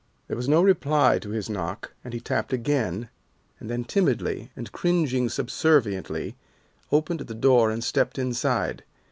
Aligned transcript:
There 0.27 0.35
was 0.35 0.49
no 0.49 0.63
reply 0.63 1.19
to 1.19 1.29
his 1.29 1.47
knock, 1.47 1.91
and 2.03 2.11
he 2.11 2.19
tapped 2.19 2.51
again, 2.51 3.09
and 3.59 3.69
then 3.69 3.83
timidly, 3.83 4.49
and 4.55 4.71
cringing 4.71 5.29
subserviently, 5.29 6.35
opened 6.91 7.19
the 7.19 7.35
door 7.35 7.69
and 7.69 7.83
stepped 7.83 8.17
inside. 8.17 8.83